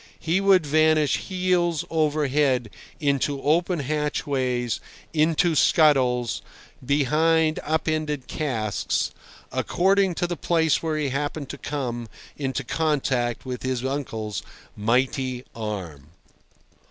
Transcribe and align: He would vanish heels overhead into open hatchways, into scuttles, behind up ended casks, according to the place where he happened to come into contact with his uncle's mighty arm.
He 0.19 0.41
would 0.41 0.65
vanish 0.65 1.17
heels 1.17 1.85
overhead 1.91 2.71
into 2.99 3.39
open 3.43 3.81
hatchways, 3.81 4.79
into 5.13 5.53
scuttles, 5.53 6.41
behind 6.83 7.59
up 7.61 7.87
ended 7.87 8.25
casks, 8.25 9.11
according 9.51 10.15
to 10.15 10.25
the 10.25 10.35
place 10.35 10.81
where 10.81 10.97
he 10.97 11.09
happened 11.09 11.49
to 11.49 11.57
come 11.59 12.09
into 12.35 12.63
contact 12.63 13.45
with 13.45 13.61
his 13.61 13.85
uncle's 13.85 14.41
mighty 14.75 15.45
arm. 15.53 16.07